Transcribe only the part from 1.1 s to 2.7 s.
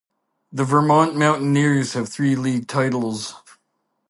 Mountaineers have three league